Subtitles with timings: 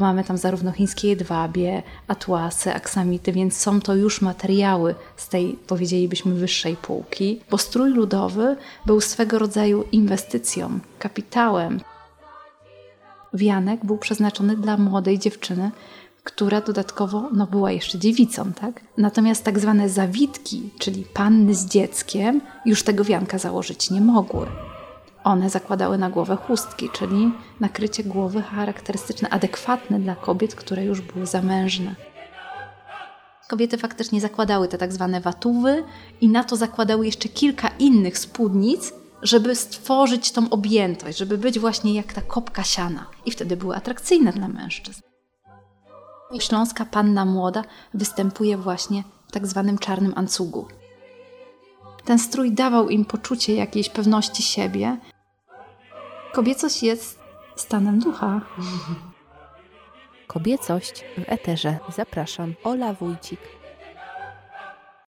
[0.00, 6.34] Mamy tam zarówno chińskie jedwabie, atłasy, aksamity, więc są to już materiały z tej, powiedzielibyśmy,
[6.34, 8.56] wyższej półki, bo strój ludowy
[8.86, 11.80] był swego rodzaju inwestycją, kapitałem.
[13.34, 15.70] Wianek był przeznaczony dla młodej dziewczyny,
[16.24, 18.80] która dodatkowo no, była jeszcze dziewicą, tak?
[18.98, 24.46] Natomiast tak zwane zawitki, czyli panny z dzieckiem, już tego wianka założyć nie mogły.
[25.28, 31.26] One zakładały na głowę chustki, czyli nakrycie głowy charakterystyczne, adekwatne dla kobiet, które już były
[31.26, 31.94] zamężne.
[33.48, 35.84] Kobiety faktycznie zakładały te tak zwane watuwy
[36.20, 41.94] i na to zakładały jeszcze kilka innych spódnic, żeby stworzyć tą objętość, żeby być właśnie
[41.94, 43.06] jak ta kopka siana.
[43.26, 45.00] I wtedy były atrakcyjne dla mężczyzn.
[46.40, 47.64] Śląska panna młoda
[47.94, 50.66] występuje właśnie w tak zwanym czarnym ancugu.
[52.04, 54.96] Ten strój dawał im poczucie jakiejś pewności siebie.
[56.38, 57.18] Kobiecość jest
[57.56, 58.40] stanem ducha.
[60.26, 61.78] Kobiecość w eterze.
[61.96, 63.40] Zapraszam, Ola Wójcik.